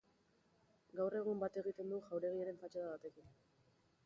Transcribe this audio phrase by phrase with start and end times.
[0.99, 3.31] Gaur egun bat egiten du jauregiaren fatxada batekin.